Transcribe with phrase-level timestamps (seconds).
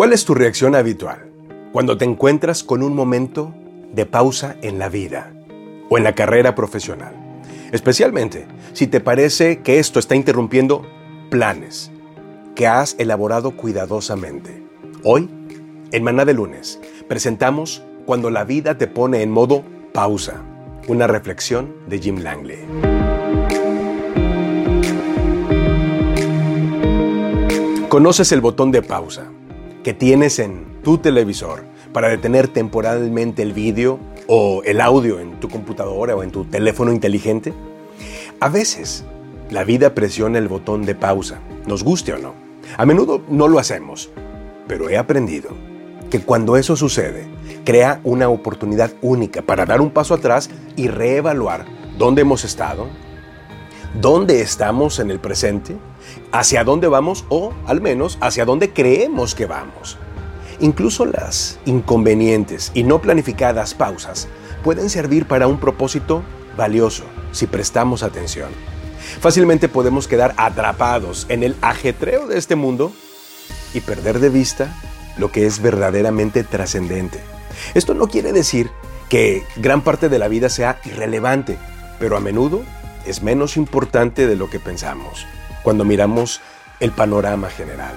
[0.00, 1.30] ¿Cuál es tu reacción habitual
[1.72, 3.54] cuando te encuentras con un momento
[3.92, 5.30] de pausa en la vida
[5.90, 7.42] o en la carrera profesional?
[7.70, 10.86] Especialmente si te parece que esto está interrumpiendo
[11.28, 11.90] planes
[12.54, 14.62] que has elaborado cuidadosamente.
[15.04, 15.28] Hoy,
[15.92, 20.40] en Maná de Lunes, presentamos Cuando la vida te pone en modo pausa,
[20.88, 22.64] una reflexión de Jim Langley.
[27.90, 29.30] ¿Conoces el botón de pausa?
[29.82, 35.48] Que tienes en tu televisor para detener temporalmente el vídeo o el audio en tu
[35.48, 37.52] computadora o en tu teléfono inteligente?
[38.40, 39.04] A veces,
[39.50, 42.34] la vida presiona el botón de pausa, nos guste o no.
[42.76, 44.10] A menudo no lo hacemos,
[44.68, 45.50] pero he aprendido
[46.10, 47.26] que cuando eso sucede,
[47.64, 51.66] crea una oportunidad única para dar un paso atrás y reevaluar
[51.98, 52.88] dónde hemos estado,
[53.94, 55.76] dónde estamos en el presente,
[56.32, 59.98] hacia dónde vamos o al menos hacia dónde creemos que vamos.
[60.60, 64.28] Incluso las inconvenientes y no planificadas pausas
[64.62, 66.22] pueden servir para un propósito
[66.56, 68.50] valioso si prestamos atención.
[69.20, 72.92] Fácilmente podemos quedar atrapados en el ajetreo de este mundo
[73.72, 74.76] y perder de vista
[75.16, 77.20] lo que es verdaderamente trascendente.
[77.74, 78.70] Esto no quiere decir
[79.08, 81.58] que gran parte de la vida sea irrelevante,
[81.98, 82.62] pero a menudo
[83.06, 85.26] es menos importante de lo que pensamos
[85.62, 86.40] cuando miramos
[86.80, 87.94] el panorama general.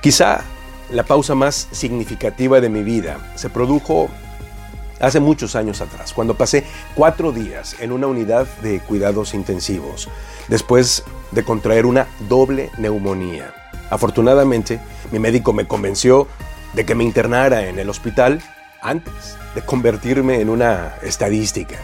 [0.00, 0.40] Quizá
[0.90, 4.08] la pausa más significativa de mi vida se produjo
[4.98, 10.08] hace muchos años atrás, cuando pasé cuatro días en una unidad de cuidados intensivos,
[10.48, 13.54] después de contraer una doble neumonía.
[13.88, 16.28] Afortunadamente, mi médico me convenció
[16.74, 18.42] de que me internara en el hospital
[18.82, 21.76] antes de convertirme en una estadística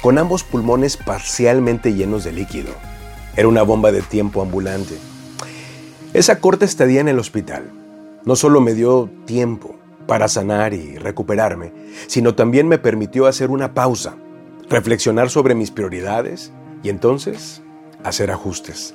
[0.00, 2.72] con ambos pulmones parcialmente llenos de líquido.
[3.36, 4.96] Era una bomba de tiempo ambulante.
[6.12, 7.70] Esa corta estadía en el hospital
[8.24, 11.72] no solo me dio tiempo para sanar y recuperarme,
[12.06, 14.16] sino también me permitió hacer una pausa,
[14.68, 16.52] reflexionar sobre mis prioridades
[16.82, 17.62] y entonces
[18.04, 18.94] hacer ajustes.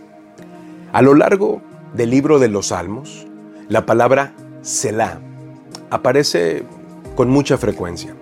[0.92, 1.62] A lo largo
[1.94, 3.28] del libro de los Salmos,
[3.70, 5.20] la palabra Selah
[5.90, 6.64] aparece
[7.16, 8.16] con mucha frecuencia.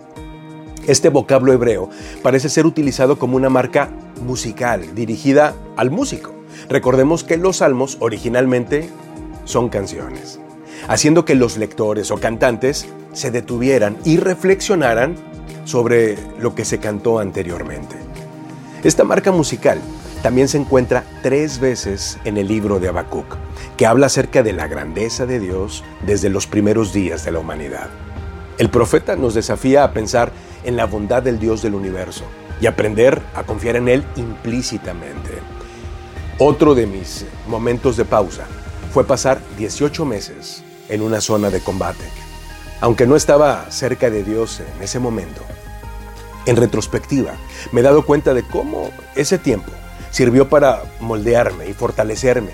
[0.85, 1.89] Este vocablo hebreo
[2.21, 3.89] parece ser utilizado como una marca
[4.25, 6.33] musical dirigida al músico.
[6.67, 8.89] Recordemos que los salmos originalmente
[9.45, 10.41] son canciones,
[10.89, 15.15] haciendo que los lectores o cantantes se detuvieran y reflexionaran
[15.63, 17.95] sobre lo que se cantó anteriormente.
[18.83, 19.79] Esta marca musical
[20.21, 23.37] también se encuentra tres veces en el libro de Habacuc,
[23.77, 27.89] que habla acerca de la grandeza de Dios desde los primeros días de la humanidad.
[28.57, 30.31] El profeta nos desafía a pensar
[30.63, 32.23] en la bondad del Dios del universo
[32.61, 35.31] y aprender a confiar en Él implícitamente.
[36.39, 38.45] Otro de mis momentos de pausa
[38.93, 42.03] fue pasar 18 meses en una zona de combate.
[42.81, 45.41] Aunque no estaba cerca de Dios en ese momento,
[46.45, 47.33] en retrospectiva
[47.71, 49.71] me he dado cuenta de cómo ese tiempo
[50.11, 52.51] sirvió para moldearme y fortalecerme.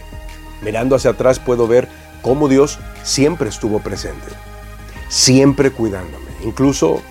[0.62, 1.88] Mirando hacia atrás puedo ver
[2.22, 4.28] cómo Dios siempre estuvo presente,
[5.08, 7.02] siempre cuidándome, incluso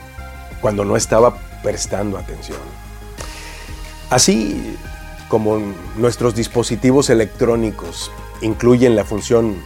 [0.61, 2.59] cuando no estaba prestando atención.
[4.11, 4.77] Así
[5.29, 5.59] como
[5.97, 8.11] nuestros dispositivos electrónicos
[8.41, 9.57] incluyen la función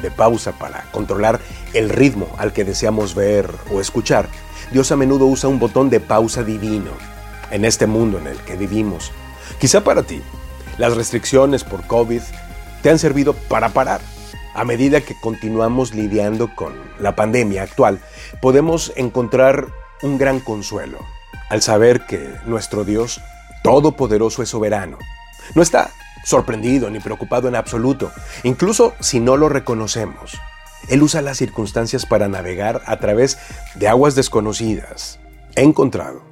[0.00, 1.40] de pausa para controlar
[1.74, 4.28] el ritmo al que deseamos ver o escuchar,
[4.72, 6.92] Dios a menudo usa un botón de pausa divino
[7.50, 9.10] en este mundo en el que vivimos.
[9.58, 10.22] Quizá para ti,
[10.78, 12.22] las restricciones por COVID
[12.82, 14.00] te han servido para parar.
[14.54, 18.00] A medida que continuamos lidiando con la pandemia actual,
[18.40, 19.68] podemos encontrar
[20.02, 20.98] un gran consuelo
[21.48, 23.20] al saber que nuestro Dios
[23.62, 24.98] Todopoderoso es soberano.
[25.54, 25.90] No está
[26.24, 28.10] sorprendido ni preocupado en absoluto,
[28.42, 30.38] incluso si no lo reconocemos.
[30.88, 33.38] Él usa las circunstancias para navegar a través
[33.74, 35.20] de aguas desconocidas.
[35.56, 36.22] He encontrado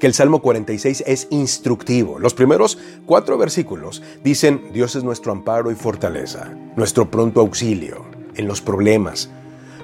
[0.00, 2.18] que el Salmo 46 es instructivo.
[2.18, 8.04] Los primeros cuatro versículos dicen, Dios es nuestro amparo y fortaleza, nuestro pronto auxilio
[8.34, 9.30] en los problemas,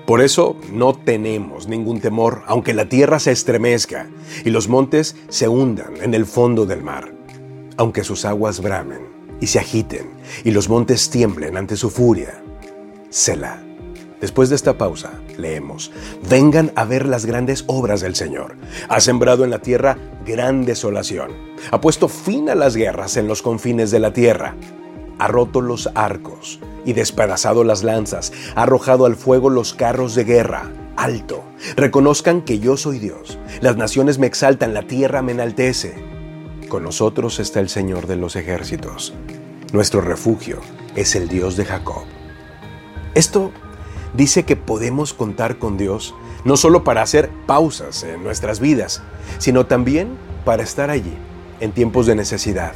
[0.09, 4.09] por eso no tenemos ningún temor, aunque la tierra se estremezca
[4.43, 7.13] y los montes se hundan en el fondo del mar,
[7.77, 9.03] aunque sus aguas bramen
[9.39, 10.09] y se agiten
[10.45, 12.43] y los montes tiemblen ante su furia.
[13.11, 13.63] Selah.
[14.19, 15.93] Después de esta pausa, leemos,
[16.31, 18.57] vengan a ver las grandes obras del Señor.
[18.89, 21.33] Ha sembrado en la tierra gran desolación.
[21.71, 24.57] Ha puesto fin a las guerras en los confines de la tierra.
[25.19, 30.25] Ha roto los arcos y despedazado las lanzas, ha arrojado al fuego los carros de
[30.25, 30.71] guerra.
[30.97, 31.45] Alto,
[31.77, 33.39] reconozcan que yo soy Dios.
[33.61, 35.95] Las naciones me exaltan, la tierra me enaltece.
[36.69, 39.15] Con nosotros está el Señor de los ejércitos.
[39.73, 40.61] Nuestro refugio
[40.97, 42.05] es el Dios de Jacob.
[43.15, 43.53] Esto
[44.15, 49.03] dice que podemos contar con Dios no solo para hacer pausas en nuestras vidas,
[49.39, 51.15] sino también para estar allí
[51.61, 52.73] en tiempos de necesidad.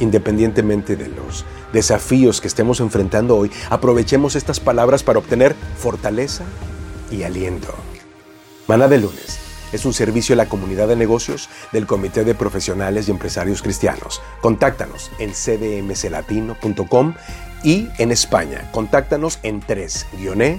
[0.00, 6.44] Independientemente de los desafíos que estemos enfrentando hoy, aprovechemos estas palabras para obtener fortaleza
[7.10, 7.74] y aliento.
[8.66, 9.38] Mana de lunes
[9.72, 14.22] es un servicio a la comunidad de negocios del Comité de Profesionales y Empresarios Cristianos.
[14.40, 17.14] Contáctanos en cdmclatino.com
[17.64, 20.54] y en España, contáctanos en 3-e.org.